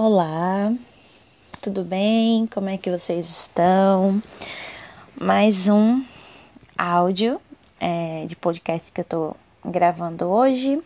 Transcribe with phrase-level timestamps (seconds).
[0.00, 0.72] Olá,
[1.60, 2.46] tudo bem?
[2.46, 4.22] Como é que vocês estão?
[5.20, 6.04] Mais um
[6.78, 7.40] áudio
[7.80, 10.80] é, de podcast que eu tô gravando hoje.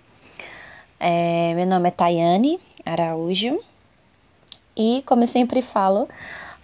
[0.98, 3.62] É, meu nome é Tayane Araújo
[4.75, 6.08] e, como eu sempre falo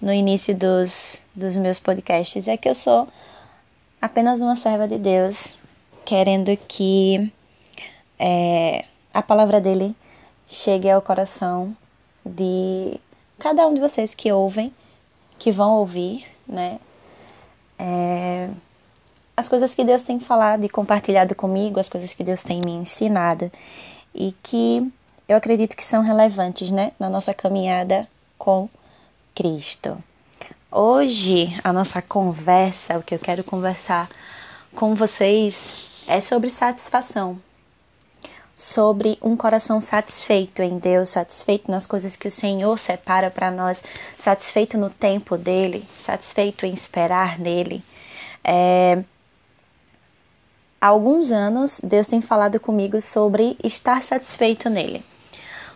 [0.01, 3.07] no início dos, dos meus podcasts, é que eu sou
[4.01, 5.61] apenas uma serva de Deus,
[6.03, 7.31] querendo que
[8.19, 9.95] é, a palavra dele
[10.47, 11.77] chegue ao coração
[12.29, 13.01] de
[13.39, 14.73] cada um de vocês que ouvem,
[15.39, 16.79] que vão ouvir, né?
[17.79, 18.49] É,
[19.37, 22.73] as coisas que Deus tem falado e compartilhado comigo, as coisas que Deus tem me
[22.73, 23.51] ensinado
[24.15, 24.93] e que
[25.29, 28.69] eu acredito que são relevantes, né, na nossa caminhada com
[29.35, 30.03] Cristo.
[30.73, 34.11] Hoje a nossa conversa, o que eu quero conversar
[34.75, 35.69] com vocês
[36.07, 37.39] é sobre satisfação
[38.59, 43.85] sobre um coração satisfeito em Deus, satisfeito nas coisas que o Senhor separa para nós,
[44.17, 47.85] satisfeito no tempo dele, satisfeito em esperar nele.
[48.43, 48.99] É...
[50.81, 55.05] Há alguns anos, Deus tem falado comigo sobre estar satisfeito nele.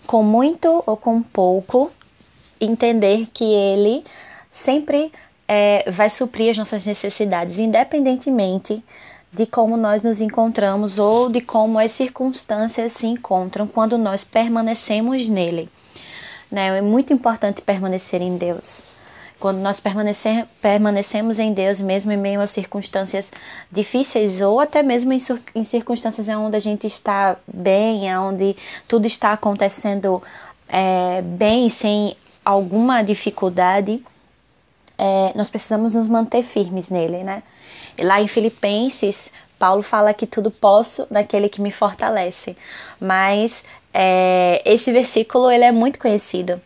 [0.05, 1.89] Com muito ou com pouco,
[2.61, 4.05] entender que ele
[4.51, 5.13] sempre
[5.47, 8.83] é, vai suprir as nossas necessidades, independentemente
[9.33, 15.27] de como nós nos encontramos ou de como as circunstâncias se encontram quando nós permanecemos
[15.29, 15.71] nele.
[16.51, 16.79] Né?
[16.79, 18.85] É muito importante permanecer em Deus.
[19.41, 23.33] Quando nós permanecer, permanecemos em Deus, mesmo em meio a circunstâncias
[23.73, 25.19] difíceis ou até mesmo em,
[25.55, 28.55] em circunstâncias onde a gente está bem, onde
[28.87, 30.23] tudo está acontecendo
[30.69, 34.03] é, bem, sem alguma dificuldade,
[34.97, 37.43] é, nós precisamos nos manter firmes nele, né?
[37.99, 42.57] Lá em Filipenses, Paulo fala que tudo posso naquele que me fortalece.
[43.01, 46.61] Mas é, esse versículo ele é muito conhecido.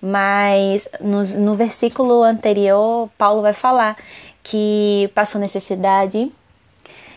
[0.00, 3.96] Mas no, no versículo anterior, Paulo vai falar
[4.42, 6.32] que passou necessidade,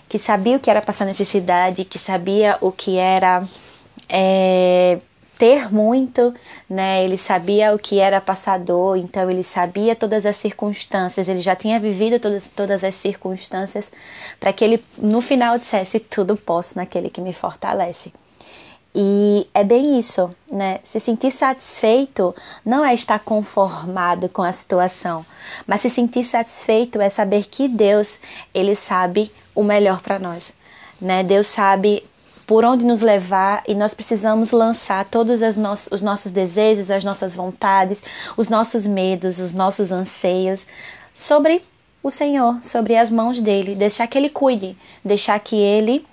[0.08, 3.44] que sabia o que era passar necessidade, que sabia o que era
[4.08, 5.00] é,
[5.38, 6.34] ter muito,
[6.69, 7.03] né?
[7.03, 11.79] Ele sabia o que era passador, então ele sabia todas as circunstâncias, ele já tinha
[11.79, 13.91] vivido todas, todas as circunstâncias
[14.40, 18.13] para que ele no final dissesse tudo posso naquele que me fortalece.
[18.97, 20.79] E é bem isso, né?
[20.81, 25.25] Se sentir satisfeito não é estar conformado com a situação,
[25.67, 28.17] mas se sentir satisfeito é saber que Deus,
[28.53, 30.53] ele sabe o melhor para nós,
[31.02, 31.23] né?
[31.23, 32.06] Deus sabe
[32.45, 38.03] por onde nos levar e nós precisamos lançar todos os nossos desejos, as nossas vontades,
[38.38, 40.67] os nossos medos, os nossos anseios
[41.13, 41.63] sobre
[42.03, 46.05] o Senhor, sobre as mãos dele, deixar que ele cuide, deixar que ele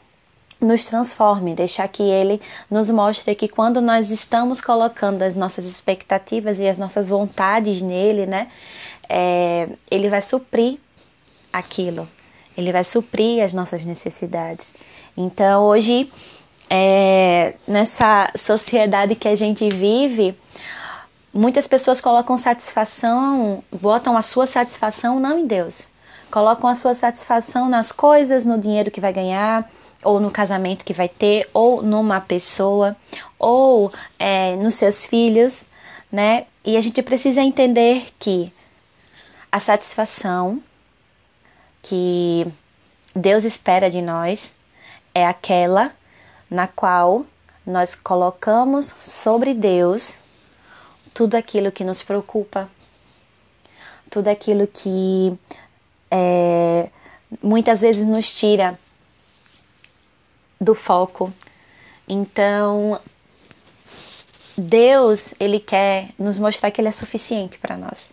[0.62, 2.41] nos transforme, deixar que Ele
[2.71, 8.26] nos mostre que quando nós estamos colocando as nossas expectativas e as nossas vontades nele,
[8.26, 8.47] né,
[9.09, 10.78] é, Ele vai suprir
[11.53, 12.09] aquilo,
[12.56, 14.72] Ele vai suprir as nossas necessidades.
[15.17, 16.11] Então, hoje,
[16.69, 20.34] é, nessa sociedade que a gente vive,
[21.33, 25.87] muitas pessoas colocam satisfação, botam a sua satisfação não em Deus,
[26.31, 29.71] colocam a sua satisfação nas coisas, no dinheiro que vai ganhar,
[30.03, 32.97] ou no casamento que vai ter, ou numa pessoa,
[33.39, 35.65] ou é, nos seus filhos,
[36.11, 36.47] né?
[36.65, 38.53] E a gente precisa entender que
[39.51, 40.62] a satisfação
[41.83, 42.47] que
[43.15, 44.55] Deus espera de nós
[45.15, 45.93] é aquela
[46.50, 47.25] na qual
[47.67, 50.19] nós colocamos sobre Deus
[51.15, 52.69] tudo aquilo que nos preocupa,
[54.11, 55.39] tudo aquilo que
[56.11, 56.91] é,
[57.43, 58.78] muitas vezes nos tira
[60.61, 61.33] do foco.
[62.09, 63.01] Então,
[64.56, 68.12] Deus, ele quer nos mostrar que ele é suficiente para nós,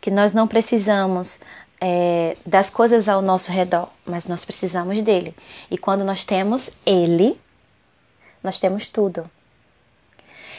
[0.00, 1.38] que nós não precisamos
[1.86, 5.34] é, das coisas ao nosso redor, mas nós precisamos dele.
[5.70, 7.38] E quando nós temos ele,
[8.42, 9.30] nós temos tudo.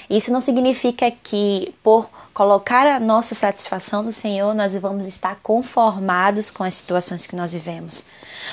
[0.07, 6.51] Isso não significa que, por colocar a nossa satisfação no Senhor, nós vamos estar conformados
[6.51, 8.05] com as situações que nós vivemos.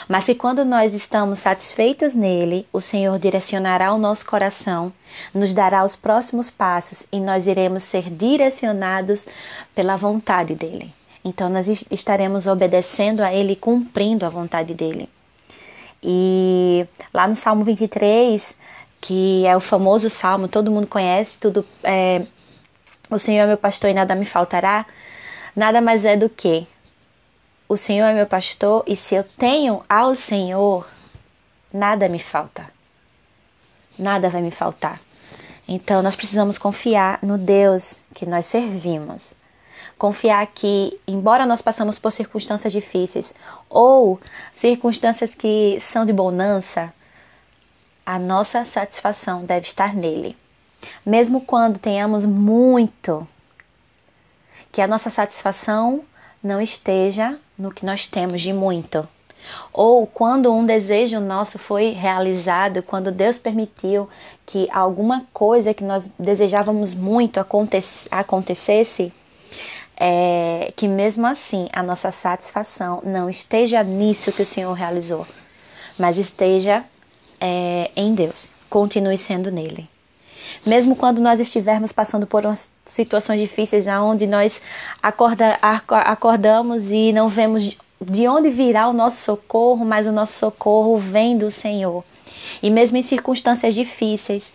[0.08, 4.90] Mas que quando nós estamos satisfeitos nele, o Senhor direcionará o nosso coração,
[5.34, 9.26] nos dará os próximos passos e nós iremos ser direcionados
[9.74, 10.94] pela vontade dele.
[11.24, 15.08] Então nós estaremos obedecendo a Ele, cumprindo a vontade dele.
[16.02, 18.58] E lá no Salmo 23,
[19.00, 22.22] que é o famoso salmo, todo mundo conhece, tudo é,
[23.08, 24.84] o Senhor é meu pastor e nada me faltará,
[25.54, 26.66] nada mais é do que
[27.68, 30.86] o Senhor é meu pastor e se eu tenho ao Senhor,
[31.72, 32.70] nada me falta.
[33.98, 35.00] Nada vai me faltar.
[35.66, 39.34] Então nós precisamos confiar no Deus que nós servimos.
[39.98, 43.34] Confiar que, embora nós passamos por circunstâncias difíceis
[43.68, 44.20] ou
[44.54, 46.92] circunstâncias que são de bonança,
[48.04, 50.36] a nossa satisfação deve estar nele.
[51.06, 53.26] Mesmo quando tenhamos muito,
[54.72, 56.02] que a nossa satisfação
[56.42, 59.06] não esteja no que nós temos de muito.
[59.72, 64.08] Ou quando um desejo nosso foi realizado, quando Deus permitiu
[64.46, 67.40] que alguma coisa que nós desejávamos muito
[68.10, 69.12] acontecesse,
[70.04, 75.24] é, que mesmo assim a nossa satisfação não esteja nisso que o Senhor realizou,
[75.96, 76.84] mas esteja
[77.40, 79.88] é, em Deus, continue sendo nele.
[80.66, 84.60] Mesmo quando nós estivermos passando por umas situações difíceis, onde nós
[85.00, 90.98] acorda, acordamos e não vemos de onde virá o nosso socorro, mas o nosso socorro
[90.98, 92.02] vem do Senhor.
[92.60, 94.52] E mesmo em circunstâncias difíceis,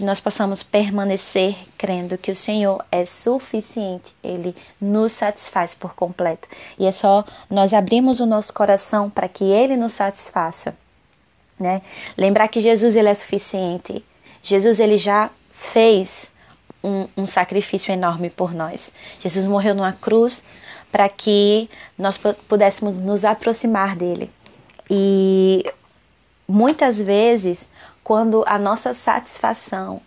[0.00, 6.48] que nós possamos permanecer crendo que o Senhor é suficiente, Ele nos satisfaz por completo.
[6.78, 10.74] E é só nós abrirmos o nosso coração para que Ele nos satisfaça.
[11.58, 11.82] Né?
[12.16, 14.02] Lembrar que Jesus ele é suficiente.
[14.40, 16.32] Jesus ele já fez
[16.82, 18.90] um, um sacrifício enorme por nós.
[19.20, 20.42] Jesus morreu numa cruz
[20.90, 21.68] para que
[21.98, 22.18] nós
[22.48, 24.30] pudéssemos nos aproximar dele.
[24.88, 25.70] E
[26.48, 27.70] muitas vezes,
[28.02, 30.00] quando a nossa satisfação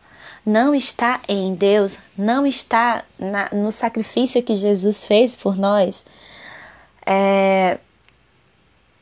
[0.46, 6.04] não está em Deus, não está na, no sacrifício que Jesus fez por nós,
[7.06, 7.80] é,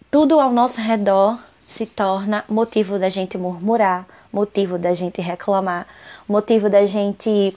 [0.10, 5.88] tudo ao nosso redor se torna motivo da gente murmurar, motivo da gente reclamar,
[6.28, 7.56] motivo da gente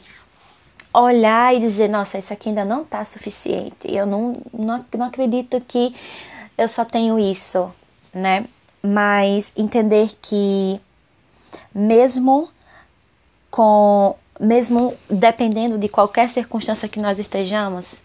[0.94, 3.92] olhar e dizer, nossa, isso aqui ainda não está suficiente.
[3.92, 5.92] Eu não, não, não acredito que
[6.56, 7.72] eu só tenho isso,
[8.12, 8.44] né?
[8.80, 10.80] Mas entender que
[11.74, 12.50] mesmo
[13.50, 18.02] com mesmo dependendo de qualquer circunstância que nós estejamos,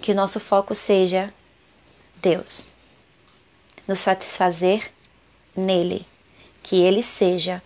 [0.00, 1.32] que o nosso foco seja
[2.20, 2.68] Deus.
[3.88, 4.92] Nos satisfazer
[5.56, 6.06] nele,
[6.62, 7.62] que ele seja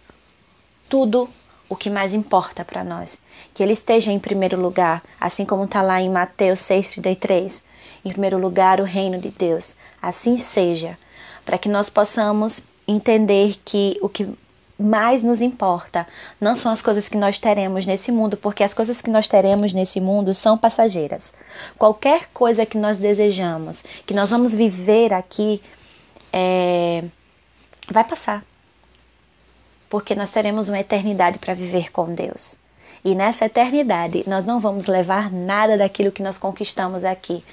[0.88, 1.28] tudo
[1.68, 3.18] o que mais importa para nós.
[3.52, 7.62] Que Ele esteja em primeiro lugar, assim como está lá em Mateus 6,33.
[8.04, 9.74] Em primeiro lugar, o reino de Deus.
[10.00, 10.96] Assim seja,
[11.44, 14.28] para que nós possamos entender que o que
[14.78, 16.06] mais nos importa
[16.40, 19.72] não são as coisas que nós teremos nesse mundo, porque as coisas que nós teremos
[19.72, 21.32] nesse mundo são passageiras.
[21.78, 25.62] Qualquer coisa que nós desejamos, que nós vamos viver aqui,
[26.32, 27.04] é,
[27.90, 28.44] vai passar
[29.88, 32.56] porque nós teremos uma eternidade para viver com Deus.
[33.04, 37.44] E nessa eternidade, nós não vamos levar nada daquilo que nós conquistamos aqui.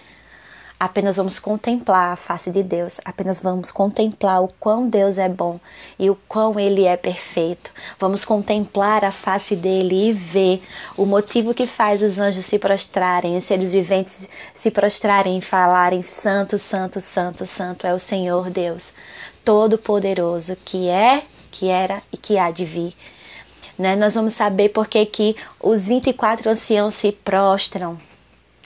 [0.84, 5.58] Apenas vamos contemplar a face de Deus, apenas vamos contemplar o quão Deus é bom
[5.98, 7.72] e o quão Ele é perfeito.
[7.98, 10.62] Vamos contemplar a face dele e ver
[10.98, 16.02] o motivo que faz os anjos se prostrarem, os seres viventes se prostrarem e falarem:
[16.02, 18.92] Santo, Santo, Santo, Santo é o Senhor Deus,
[19.42, 22.94] Todo-Poderoso, que é que era e que há de vir.
[23.80, 23.96] Né?
[23.96, 27.98] Nós vamos saber por que, que os 24 anciãos se prostram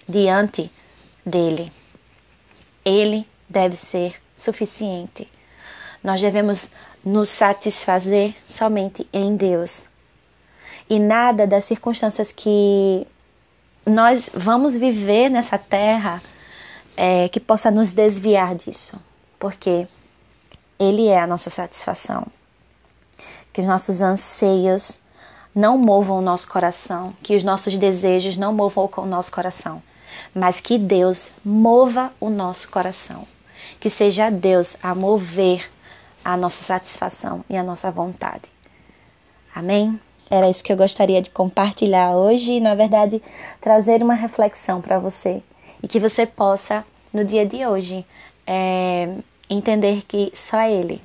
[0.09, 0.71] diante
[1.23, 1.71] dele.
[2.87, 5.29] Ele deve ser suficiente.
[6.03, 6.71] Nós devemos
[7.03, 9.85] nos satisfazer somente em Deus.
[10.89, 13.05] E nada das circunstâncias que
[13.85, 16.21] nós vamos viver nessa terra
[16.95, 19.03] é, que possa nos desviar disso,
[19.39, 19.87] porque
[20.79, 22.27] Ele é a nossa satisfação
[23.57, 24.99] que os nossos anseios
[25.55, 29.81] não movam o nosso coração, que os nossos desejos não movam o nosso coração,
[30.33, 33.27] mas que Deus mova o nosso coração.
[33.79, 35.69] Que seja Deus a mover
[36.23, 38.49] a nossa satisfação e a nossa vontade.
[39.53, 39.99] Amém?
[40.29, 43.21] Era isso que eu gostaria de compartilhar hoje e, na verdade,
[43.61, 45.41] trazer uma reflexão para você
[45.81, 48.05] e que você possa, no dia de hoje,
[48.45, 49.15] é,
[49.49, 51.01] entender que só Ele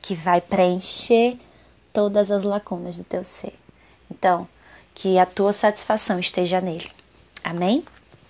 [0.00, 1.38] que vai preencher
[1.90, 3.54] todas as lacunas do teu ser.
[4.10, 4.46] Então,
[4.94, 6.90] que a tua satisfação esteja nele.
[7.42, 7.82] Amém?